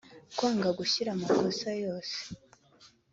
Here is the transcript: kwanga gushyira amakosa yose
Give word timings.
kwanga 0.37 0.69
gushyira 0.79 1.09
amakosa 1.15 1.69
yose 1.83 2.17